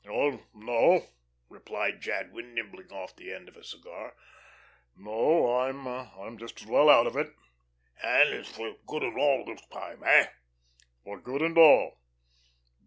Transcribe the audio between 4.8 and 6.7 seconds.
"No, I'm I'm just as